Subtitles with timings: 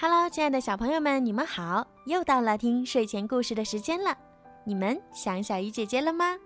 [0.00, 1.84] Hello，亲爱的小朋友们，你们好！
[2.04, 4.16] 又到了听睡前故事的时间了。
[4.62, 6.38] 你们想小鱼姐姐了吗？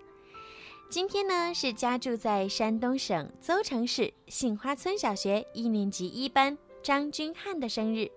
[0.89, 8.09] 今天呢是家住在山东省邹城市杏花村小学一年级一班张君汉的生日。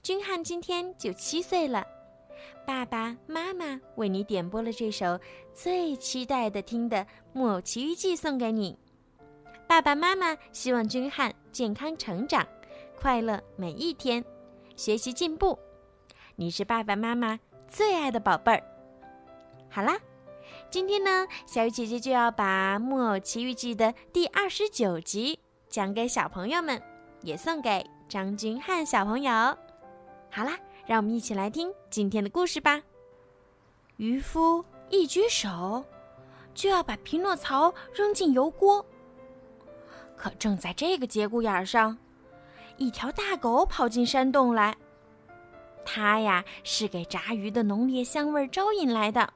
[0.00, 1.84] 君汉今天就七岁了。
[2.64, 5.18] 爸爸妈妈为你点播了这首
[5.52, 6.98] 最期待的听的
[7.32, 8.78] 《木偶奇遇记》，送给你。
[9.66, 12.46] 爸爸妈妈希望君汉健康成长。
[13.00, 14.22] 快乐每一天，
[14.76, 15.58] 学习进步，
[16.36, 18.62] 你是爸爸妈妈最爱的宝贝儿。
[19.70, 19.98] 好啦，
[20.68, 25.40] 今天呢，小鱼姐姐就要把《木偶奇遇记》的第二十九集
[25.70, 26.78] 讲给小朋友们，
[27.22, 29.32] 也送给张君汉小朋友。
[30.30, 32.82] 好啦，让我们一起来听今天的故事吧。
[33.96, 35.82] 渔夫一举手，
[36.52, 38.84] 就要把匹诺曹扔进油锅，
[40.18, 41.96] 可正在这个节骨眼上。
[42.80, 44.74] 一条大狗跑进山洞来，
[45.84, 49.34] 它呀是给炸鱼的浓烈香味招引来的。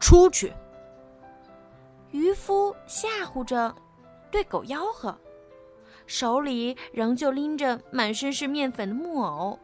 [0.00, 0.52] 出去！
[2.10, 3.72] 渔夫吓唬着，
[4.32, 5.16] 对狗吆喝，
[6.04, 9.56] 手里仍旧拎着满身是面粉的木偶。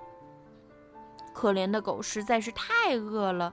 [1.34, 3.52] 可怜的狗实在是太饿了，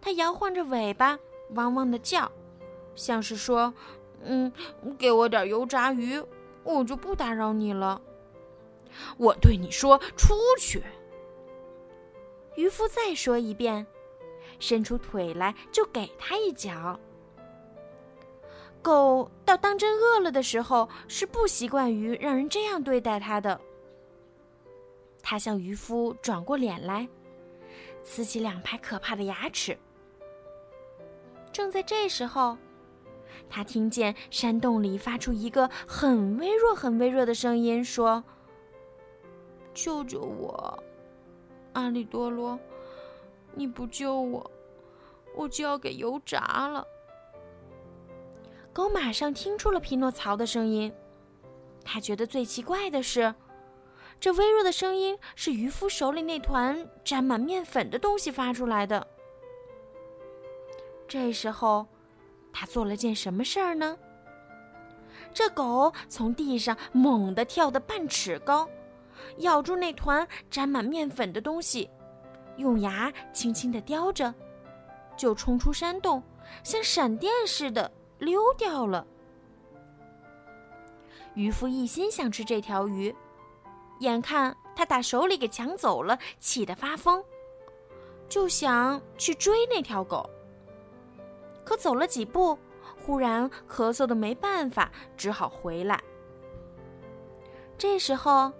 [0.00, 1.18] 它摇晃着尾巴，
[1.50, 2.32] 汪汪的叫，
[2.94, 3.74] 像是说
[4.24, 4.50] ：“嗯，
[4.96, 6.24] 给我点油炸鱼。”
[6.64, 8.00] 我就不打扰你了。
[9.16, 10.82] 我对你说，出去。
[12.56, 13.86] 渔夫再说一遍，
[14.58, 16.98] 伸出腿来就给他一脚。
[18.80, 23.60] 狗到当真饿了的时候，是不习惯于让人这样对待它的。
[25.22, 27.08] 它向渔夫转过脸来，
[28.04, 29.76] 呲起两排可怕的牙齿。
[31.52, 32.56] 正在这时候。
[33.54, 38.24] 他听见山洞里发出一个很微弱、很微弱的声音，说
[39.72, 40.82] ：“救救我，
[41.74, 42.58] 阿里多罗！
[43.54, 44.50] 你不救我，
[45.36, 46.84] 我就要给油炸了。”
[48.74, 50.92] 狗马上听出了匹诺曹的声音，
[51.84, 53.32] 他觉得最奇怪的是，
[54.18, 59.06] 这微弱的声音是渔夫手里那团沾满面粉的东西发出来的。
[61.06, 61.86] 这时候。
[62.56, 63.98] 他做了件什么事儿呢？
[65.34, 68.68] 这狗从地上猛地跳得半尺高，
[69.38, 71.90] 咬住那团沾满面粉的东西，
[72.56, 74.32] 用牙轻轻地叼着，
[75.16, 76.22] 就冲出山洞，
[76.62, 79.04] 像闪电似的溜掉了。
[81.34, 83.12] 渔夫一心想吃这条鱼，
[83.98, 87.20] 眼看他打手里给抢走了，气得发疯，
[88.28, 90.30] 就想去追那条狗。
[91.64, 92.58] 可走了几步，
[93.04, 96.02] 忽然咳嗽的没办法，只好回来。
[97.76, 98.52] 这时候，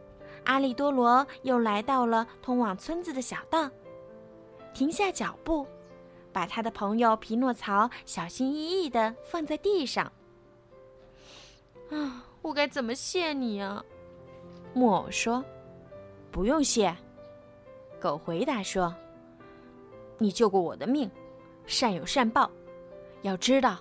[0.45, 3.71] 阿利多罗又来到了通往村子的小道，
[4.73, 5.67] 停下脚步，
[6.33, 10.11] 把他的朋友匹诺曹小心翼翼的放在地上。
[11.91, 13.83] 啊，我该怎么谢你呀？
[14.73, 15.45] 木偶说
[16.33, 16.95] ：“不用谢。”
[18.01, 18.93] 狗回答说
[20.19, 21.09] ：“你救过我的命，
[21.67, 22.51] 善有善报。”
[23.25, 23.79] 要知道，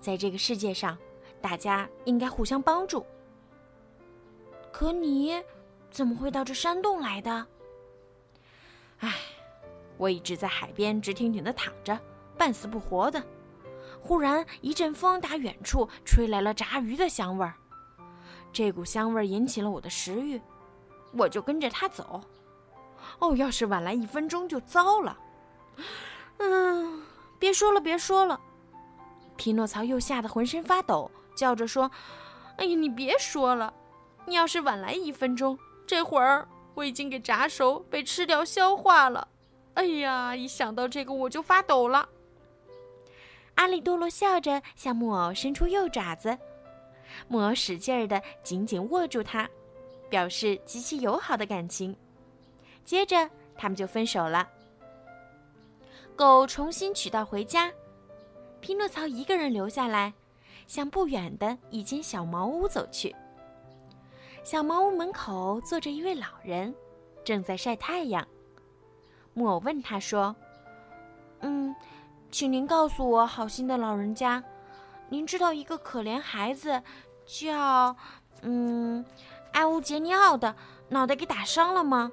[0.00, 0.98] 在这个世界上，
[1.40, 3.06] 大家应该互相帮助。
[4.72, 5.40] 可你
[5.88, 7.46] 怎么会到这山洞来的？
[8.98, 9.14] 唉，
[9.96, 11.96] 我一直在海边直挺挺的躺着，
[12.36, 13.22] 半死不活的。
[14.00, 17.54] 忽然一阵风打远处吹来了炸鱼的香味儿，
[18.52, 20.42] 这股香味儿引起了我的食欲，
[21.12, 22.20] 我就跟着它走。
[23.20, 25.16] 哦，要是晚来一分钟就糟了。
[26.38, 27.00] 嗯，
[27.38, 28.40] 别说了，别说了。
[29.42, 31.90] 匹诺曹又吓得浑身发抖，叫着说
[32.58, 33.74] ：“哎呀，你别说了！
[34.24, 39.26] 你要是晚来一分钟，这会儿我已经给炸熟，被吃掉消化了。
[39.74, 42.08] 哎呀，一想到这个我就发抖了。”
[43.58, 46.38] 阿里多罗笑着向木偶伸出右爪子，
[47.26, 49.50] 木偶使劲儿的紧紧握住它，
[50.08, 51.96] 表示极其友好的感情。
[52.84, 54.48] 接着，他们就分手了。
[56.14, 57.72] 狗重新取道回家。
[58.62, 60.14] 匹诺曹一个人留下来，
[60.68, 63.14] 向不远的一间小茅屋走去。
[64.44, 66.72] 小茅屋门口坐着一位老人，
[67.24, 68.26] 正在晒太阳。
[69.34, 70.34] 木偶问他说
[71.42, 71.74] ：“嗯，
[72.30, 74.42] 请您告诉我，好心的老人家，
[75.08, 76.80] 您知道一个可怜孩子
[77.26, 77.96] 叫……
[78.42, 79.04] 嗯，
[79.54, 80.54] 埃乌杰尼奥的，
[80.88, 82.12] 脑袋给打伤了吗？”“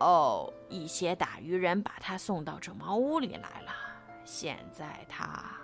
[0.00, 3.70] 哦，一些打鱼人把他送到这茅屋里来了。”
[4.24, 5.56] 现在他，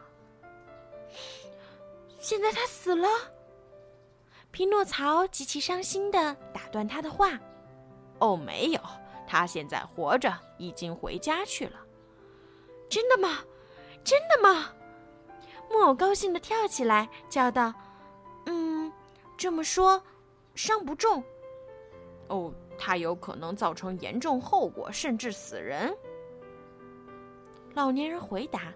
[2.21, 3.09] 现在他死了。
[4.51, 7.39] 匹诺曹极其伤心地打断他的话
[8.21, 8.81] ：“哦，没有，
[9.27, 11.79] 他现在活着，已经回家去了。”
[12.89, 13.41] 真的吗？
[14.03, 14.73] 真的吗？
[15.71, 17.75] 木偶高兴地跳起来，叫道
[18.47, 18.93] ：“嗯，
[19.37, 20.03] 这么说，
[20.55, 21.23] 伤不重。
[22.29, 25.95] 哦，他有可能造成严重后果，甚至死人。”
[27.77, 28.73] 老年人回答：“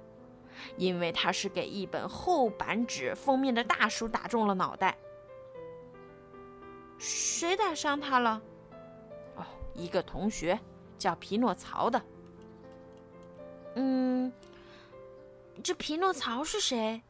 [0.76, 4.94] 因为他是给一本厚板纸封面的大书打中了脑袋。”
[7.00, 8.42] 谁打伤他了？
[9.36, 10.60] 哦，一个同学，
[10.98, 12.02] 叫匹诺曹的。
[13.76, 14.30] 嗯。
[15.64, 17.02] 这匹诺曹是谁？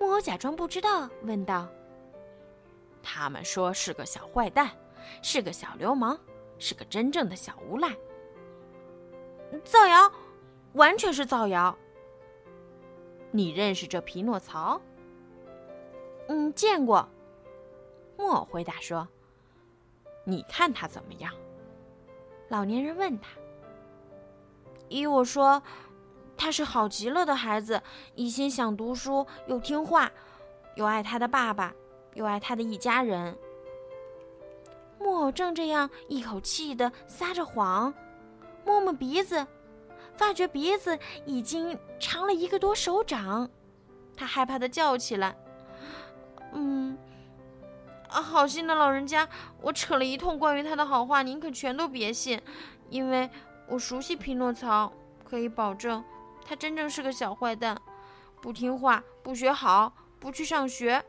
[0.00, 1.68] 木偶假装不知道，问道
[3.02, 4.70] ：“他们说是个小坏蛋，
[5.22, 6.18] 是个小流氓，
[6.58, 7.94] 是个真正的小无赖。
[9.64, 10.10] 造谣，
[10.74, 11.76] 完全是造谣。
[13.30, 14.80] 你认识这匹诺曹？
[16.28, 17.08] 嗯，见过。”
[18.16, 19.06] 木偶回答说
[20.24, 21.32] ：“你看他怎么样？”
[22.48, 23.28] 老年人问他
[24.88, 25.62] ：“依我说。”
[26.40, 27.82] 他是好极了的孩子，
[28.14, 30.08] 一心想读书，又听话，
[30.76, 31.74] 又爱他的爸爸，
[32.14, 33.36] 又爱他的一家人。
[35.00, 37.92] 木偶正这样一口气的撒着谎，
[38.64, 39.44] 摸摸鼻子，
[40.18, 43.48] 发觉鼻子已经长了一个多手掌，
[44.16, 45.34] 他害怕的叫起来
[46.52, 46.98] ：“嗯，
[48.10, 49.26] 啊，好心的老人家，
[49.62, 52.40] 我扯了一通关于他的好话，您可全都别信，
[52.90, 53.30] 因为
[53.68, 54.92] 我熟悉匹诺曹，
[55.24, 56.04] 可以保证。”
[56.44, 57.76] 他真正是个小坏蛋，
[58.40, 61.04] 不听话，不学好，不去上学，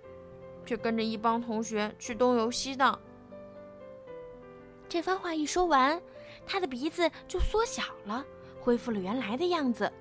[0.65, 2.99] 却跟着一帮同学去东游西荡。
[4.89, 6.01] 这番话一说完，
[6.45, 8.25] 他的鼻子就缩小了，
[8.69, 9.91] 恢复了原来的样子。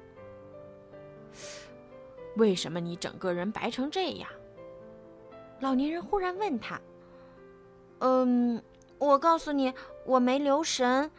[2.36, 4.28] 为什么你整个人白成这样？
[5.60, 6.78] 老年人忽然问他。
[8.00, 8.62] 嗯，
[8.98, 9.72] 我告诉你，
[10.04, 11.10] 我没留神，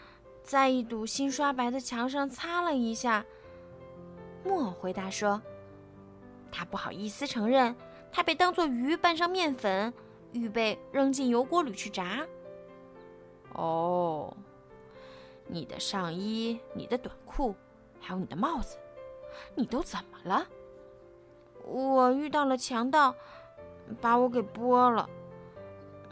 [0.43, 3.25] 在一堵新刷白的墙上擦了一下。
[4.43, 5.41] 木偶回答说
[6.53, 7.75] ：“他不好意思承认，
[8.11, 9.91] 他被当作鱼拌上面粉，
[10.33, 12.23] 预备扔进油锅里去炸。”
[13.57, 14.37] 哦，
[15.51, 17.55] 你的上衣、你的短裤，
[17.99, 18.77] 还有你的帽子，
[19.55, 20.45] 你都怎么了？
[21.65, 23.15] 我遇到了强盗，
[23.99, 25.09] 把我给剥了。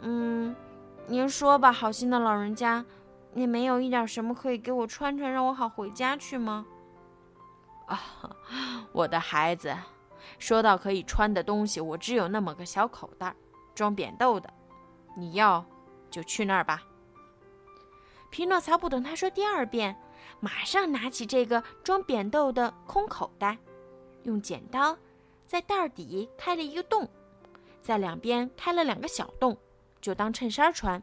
[0.00, 0.54] 嗯，
[1.06, 2.84] 您说吧，好心的老人家，
[3.32, 6.66] 你没有一点什么可以给我穿穿，让我好回家去吗？
[7.86, 8.00] 啊，
[8.92, 9.72] 我的孩子，
[10.38, 13.34] 说到可以穿的东西，我只有那么个小口袋，
[13.74, 14.52] 装扁豆的。
[15.16, 15.64] 你要，
[16.10, 16.82] 就去那儿吧。
[18.30, 19.96] 匹诺曹不等他说第二遍，
[20.40, 23.56] 马上拿起这个装扁豆的空口袋，
[24.24, 24.96] 用剪刀
[25.46, 27.08] 在袋底开了一个洞，
[27.82, 29.56] 在两边开了两个小洞，
[30.00, 31.02] 就当衬衫穿。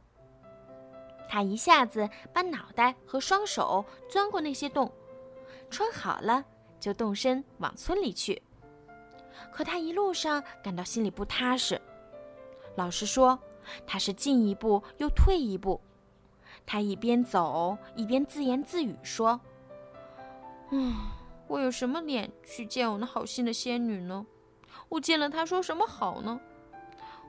[1.27, 4.91] 他一下子把脑袋和双手钻过那些洞，
[5.69, 6.45] 穿好了。
[6.77, 8.39] 就动身往村里去，
[9.51, 11.81] 可他一路上感到心里不踏实。
[12.75, 13.39] 老实说，
[13.87, 15.81] 他是进一步又退一步。
[16.65, 19.39] 他一边走一边自言自语说
[20.71, 20.95] ：“嗯，
[21.47, 24.25] 我有什么脸去见我那好心的仙女呢？
[24.89, 26.39] 我见了她说什么好呢？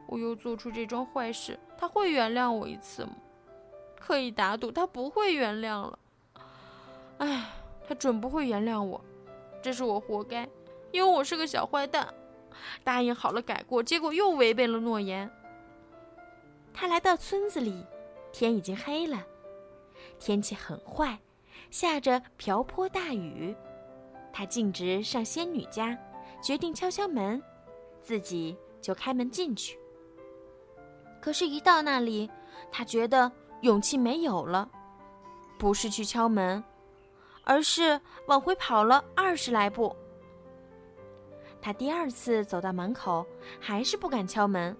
[0.06, 3.12] 我又做出这桩坏事，她会原谅我一次吗？
[3.98, 5.98] 可以打赌，她不会原谅了。
[7.18, 7.46] 哎，
[7.86, 9.00] 她准不会原谅我。”
[9.62, 10.48] 这是我活该，
[10.92, 12.14] 因为我是个小坏蛋，
[12.84, 15.28] 答应好了改过，结果又违背了诺言。
[16.72, 17.84] 他来到村子里，
[18.38, 19.26] 天已经黑了，
[20.18, 21.18] 天气很坏，
[21.70, 23.56] 下着瓢泼大雨。
[24.30, 25.96] 他径直上仙女家，
[26.42, 27.42] 决定敲敲门，
[28.02, 29.78] 自己就开门进去。
[31.18, 32.30] 可是，一到那里，
[32.70, 34.70] 他觉得勇气没有了，
[35.58, 36.62] 不是去敲门。
[37.42, 39.96] 而是往回跑了二十来步。
[41.62, 43.24] 他第二次走到门口，
[43.58, 44.76] 还是不敢敲门；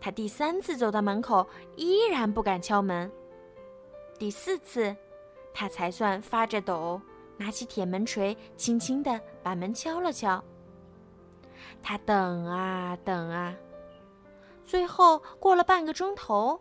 [0.00, 3.10] 他第三次走到门口，依然不敢敲门。
[4.18, 4.96] 第四次，
[5.52, 7.00] 他才算发着抖，
[7.36, 10.42] 拿起铁门锤，轻轻地把门敲了敲。
[11.82, 13.54] 他等啊等啊，
[14.64, 16.60] 最后过了半个钟头，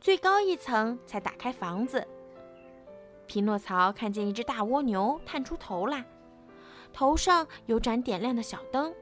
[0.00, 2.06] 最高一层才打开房子。
[3.26, 6.04] 匹诺曹看见一只大蜗牛探出头来，
[6.92, 8.94] 头上有盏点亮的小灯。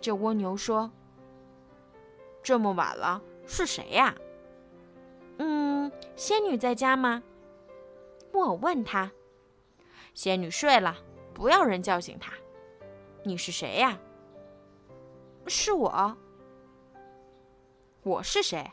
[0.00, 0.90] 这蜗牛说
[2.42, 4.14] ：“这么晚了，是谁呀
[5.38, 7.22] ？”“嗯，仙女在家吗？”
[8.32, 9.10] 木偶问他。
[10.14, 10.96] “仙女睡了，
[11.32, 12.32] 不要人叫醒她。
[13.24, 13.98] ”“你是谁呀
[15.46, 16.16] ？”“是我。”
[18.02, 18.70] 我是谁？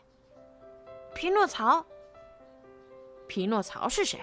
[1.14, 1.86] 匹诺曹。
[3.28, 4.20] 匹诺曹是谁？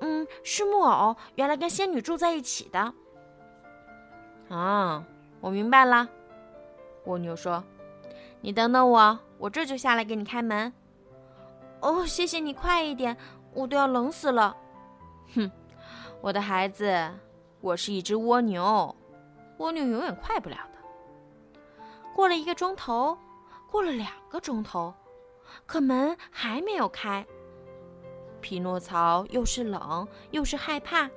[0.00, 2.92] 嗯，是木偶，原来跟仙女住在一起的。
[4.48, 5.06] 啊，
[5.40, 6.08] 我明白了。
[7.04, 7.62] 蜗牛说
[8.44, 10.70] ：“你等等我，我这就下来给你开门。”
[11.80, 13.16] 哦，谢谢你，快一点，
[13.54, 14.54] 我都要冷死了。
[15.34, 15.50] 哼，
[16.20, 17.10] 我的孩子，
[17.62, 18.94] 我是一只蜗牛，
[19.56, 21.88] 蜗牛永远快不了的。
[22.14, 23.16] 过了一个钟头，
[23.70, 24.92] 过了两个钟头，
[25.64, 27.26] 可门还没有开。
[28.42, 31.08] 匹诺曹又是冷，又是害怕，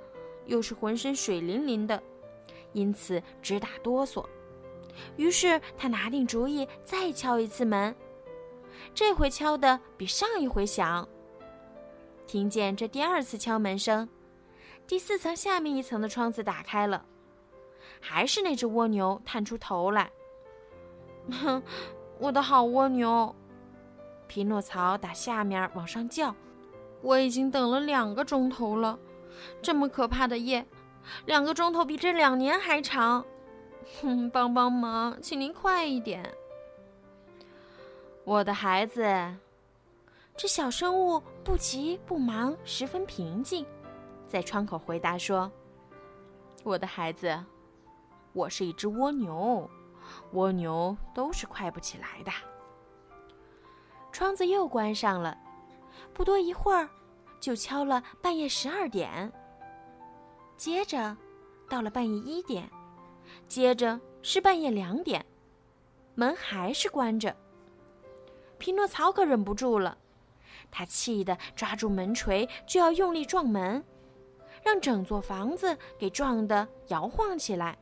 [0.46, 2.01] 又是浑身水淋淋的，
[2.72, 4.25] 因此直打哆嗦。
[5.16, 7.96] 于是他拿定主意，再敲一次门。
[8.94, 11.08] 这回敲的比上一回响。
[12.25, 14.08] 听见这第二次敲门声，
[14.86, 17.06] 第四层下面一层的窗子打开了，
[18.00, 20.12] 还是那只蜗牛探出头来。
[21.32, 21.62] 哼，
[22.20, 23.36] 我的好蜗牛，
[24.27, 26.36] 匹诺曹打下面往上叫。
[27.01, 28.98] 我已经等了两个钟头了，
[29.62, 30.66] 这么可怕的夜，
[31.25, 33.24] 两个钟头比这两年还长。
[34.01, 36.34] 哼， 帮帮忙，请您快一点。
[38.24, 39.03] 我的孩子，
[40.36, 43.65] 这小生物不急不忙，十分平静，
[44.27, 45.51] 在窗口回答说
[46.63, 47.44] ：“我的孩子，
[48.34, 49.70] 我是一只蜗牛。”
[50.32, 52.32] 蜗牛都是快不起来的。
[54.12, 55.38] 窗子又关上了，
[56.13, 56.89] 不多一会儿，
[57.41, 59.29] 就敲了半夜十二点。
[60.56, 61.15] 接着，
[61.70, 62.70] 到了半夜一点，
[63.48, 65.25] 接着是半夜两点，
[66.15, 67.36] 门还是关着。
[68.57, 69.98] 匹诺曹可忍不住了，
[70.72, 73.84] 他气得抓住门锤就要用力撞门，
[74.63, 77.77] 让整座房子给撞得摇晃起来。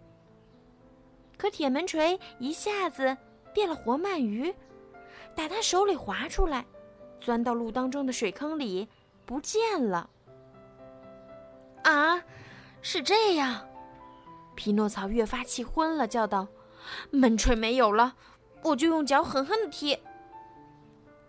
[1.38, 3.16] 可铁门锤一下子
[3.54, 4.54] 变了活鳗鱼，
[5.36, 6.66] 打他手里滑出来，
[7.20, 8.88] 钻到路当中的水坑里，
[9.26, 10.10] 不见了。
[11.84, 12.24] 啊，
[12.82, 13.68] 是这样！
[14.56, 16.48] 匹诺曹越发气昏了，叫道
[17.12, 18.16] ：“门锤没有了，
[18.64, 20.00] 我就用脚狠狠的踢。”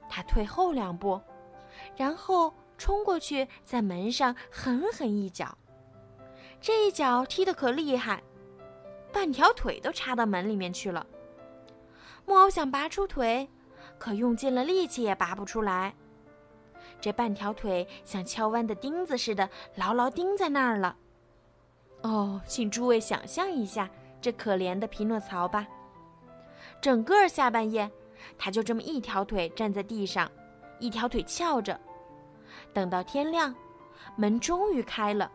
[0.08, 1.20] 他退后两步，
[1.96, 5.58] 然后冲过去，在门上狠狠一脚。
[6.60, 8.22] 这一脚踢得可厉害。
[9.12, 11.06] 半条腿都插到门里面去了。
[12.24, 13.48] 木偶想拔出腿，
[13.98, 15.94] 可用尽了力气也拔不出来。
[17.00, 20.96] 这半条腿像敲弯的钉子似的，牢牢钉在那儿了。
[22.06, 25.66] 哦，请诸位想象一下这可怜的匹诺曹吧。
[26.80, 27.90] 整个下半夜，
[28.38, 30.30] 他就这么一条腿站在地上，
[30.78, 31.78] 一条腿翘着。
[32.72, 33.52] 等到天亮，
[34.14, 35.28] 门终于开了。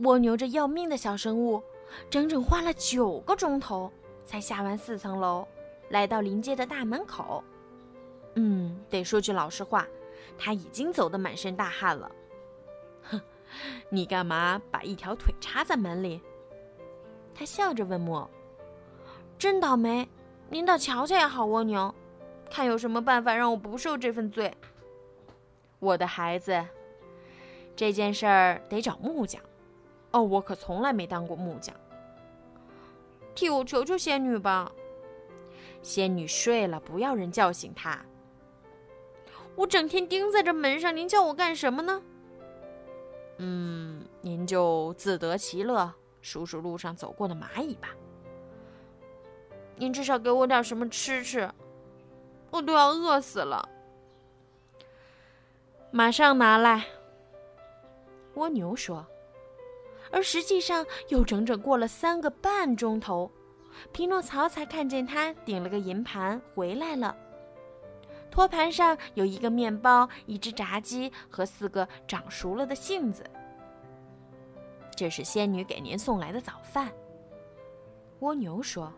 [0.00, 1.62] 蜗牛这要命的小生物。
[2.08, 3.90] 整整花了九个钟头，
[4.24, 5.44] 才下完四层楼，
[5.88, 7.42] 来到临街的大门口。
[8.34, 9.84] 嗯，得说句老实话，
[10.38, 12.08] 他已经走得满身大汗了。
[13.88, 16.20] 你干嘛把一条腿插在门里？
[17.34, 18.28] 他笑着问木偶
[19.38, 20.08] ：“真倒霉，
[20.48, 21.94] 您倒瞧瞧呀，好蜗牛，
[22.50, 24.52] 看有什么办法让我不受这份罪。”
[25.78, 26.62] 我的孩子，
[27.74, 29.40] 这件事儿得找木匠。
[30.10, 31.74] 哦，我可从来没当过木匠。
[33.34, 34.70] 替我求求仙女吧。
[35.80, 38.04] 仙女睡了，不要人叫醒她。
[39.56, 42.02] 我整天盯在这门上，您叫我干什么呢？
[43.42, 47.88] 嗯，您就自得其乐，数数路上走过的蚂蚁吧。
[49.76, 51.50] 您至少给我点什么吃吃，
[52.50, 53.66] 我都要饿死了。
[55.90, 56.84] 马上拿来。
[58.34, 59.06] 蜗牛说。
[60.12, 63.30] 而实际上，又整整过了三个半钟头，
[63.90, 67.16] 匹诺曹才看见他顶了个银盘回来了。
[68.30, 73.24] 托盘上有一个面包、一只炸鸡和四个长熟了的杏子。
[74.96, 76.90] 这是仙女给您送来的早饭。
[78.20, 78.92] 蜗牛说：“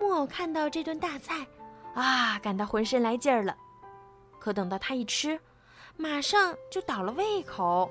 [0.00, 1.46] 木偶看到这顿大菜，
[1.94, 3.56] 啊，感到浑身来劲儿了。
[4.40, 5.38] 可等到他一吃，
[5.96, 7.88] 马上就倒了胃口。”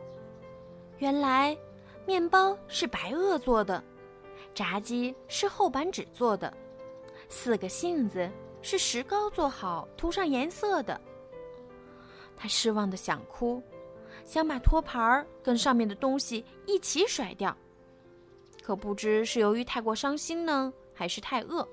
[0.99, 1.57] 原来，
[2.05, 3.81] 面包是白垩做的，
[4.53, 6.53] 炸鸡是厚板纸做的，
[7.29, 8.29] 四个杏子
[8.61, 10.99] 是石膏做好涂上颜色的。
[12.35, 13.61] 他失望的想哭，
[14.25, 17.55] 想把托盘儿跟上面的东西一起甩掉，
[18.63, 21.67] 可不知是由于太过伤心呢，还是太饿，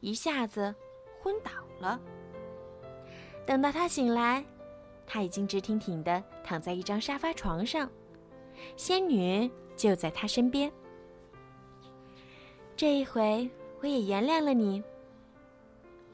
[0.00, 0.74] 一下子
[1.20, 2.00] 昏倒了。
[3.46, 4.44] 等到他醒来，
[5.06, 7.88] 他已经直挺挺的躺在一张沙发床上。
[8.76, 10.70] 仙女就在他身边。
[12.76, 13.48] 这一回
[13.80, 14.82] 我也原谅了你。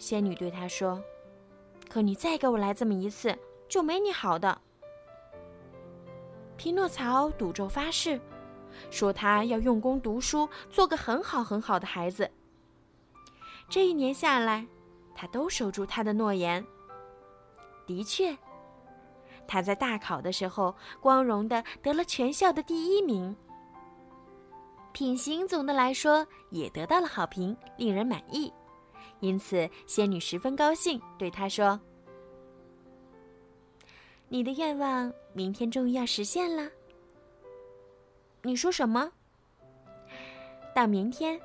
[0.03, 1.01] 仙女对他说
[1.89, 4.61] ：“可你再给我来这么一次，就没你好的。”
[6.59, 8.21] 匹诺曹赌咒发誓，
[8.91, 12.29] 说他要用功读书，做个很好很好的孩子。
[13.69, 14.67] 这一年下来，
[15.15, 16.67] 他都守住他的诺言。
[17.87, 18.37] 的确，
[19.47, 23.37] 他在大考的时候光荣的得了全校的第一名。
[24.93, 28.53] 品行总的来说也得到了好评，令人满意。
[29.23, 31.81] 因此，仙女十分高兴，对他说
[34.29, 36.69] ：“你的愿望明天终于要实现了。”
[38.43, 39.13] 你说什么？
[40.75, 41.41] 到明天，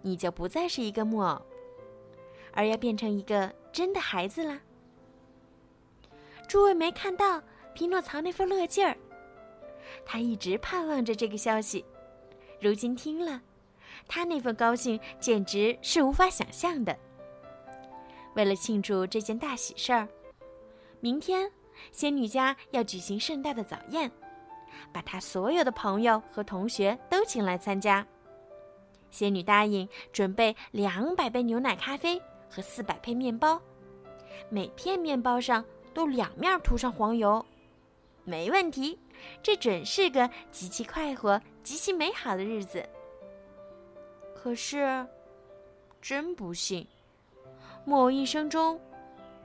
[0.00, 1.42] 你就不再是一个木偶，
[2.52, 4.58] 而要变成一个真的孩子了。
[6.48, 7.42] 诸位没看到
[7.74, 8.96] 匹诺曹那份乐劲儿？
[10.06, 11.84] 他一直盼望着这个消息，
[12.58, 13.42] 如今听了，
[14.06, 16.98] 他那份高兴简直是无法想象的。
[18.34, 20.08] 为了庆祝这件大喜事儿，
[21.00, 21.50] 明天
[21.92, 24.10] 仙女家要举行盛大的早宴，
[24.92, 28.06] 把她所有的朋友和同学都请来参加。
[29.10, 32.20] 仙女答应准备两百杯牛奶咖啡
[32.50, 33.60] 和四百片面包，
[34.48, 35.64] 每片面包上。
[35.94, 37.44] 都两面涂上黄油，
[38.22, 38.96] 没问题。
[39.42, 42.88] 这准是个极其快活、极其美好的日子。
[44.32, 45.04] 可是，
[46.00, 46.86] 真不幸，
[47.88, 48.78] 木偶一生中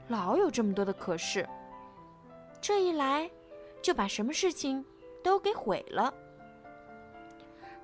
[0.06, 1.48] 老有这么多的可是。
[2.60, 3.30] 这一来，
[3.80, 4.84] 就把什么事情
[5.22, 6.12] 都给毁了。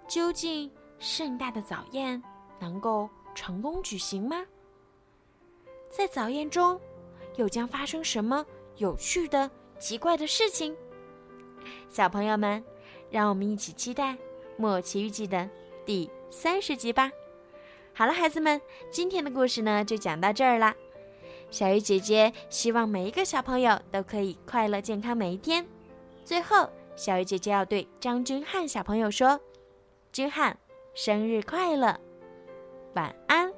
[0.06, 2.22] 究竟盛大的早宴
[2.58, 4.44] 能够成功举行吗？
[5.88, 6.78] 在早宴中，
[7.36, 8.44] 又将发生什么？
[8.76, 10.76] 有趣的、奇怪的事情，
[11.88, 12.62] 小朋友们，
[13.10, 14.12] 让我们一起期待
[14.58, 15.48] 《木偶奇遇记》的
[15.86, 17.10] 第三十集吧。
[17.92, 20.74] 好了，孩子们，今天的故事呢就讲到这儿啦。
[21.50, 25.66] 小鱼姐姐希望每一个小朋友都可以快乐健康每一天。
[26.24, 29.38] 最后，小鱼姐姐要对张君汉小朋友说
[30.12, 30.56] ：“君汉，
[30.94, 31.98] 生日快乐，
[32.94, 33.52] 晚安。”